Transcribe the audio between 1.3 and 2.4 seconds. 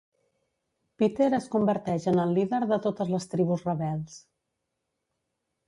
es converteix en el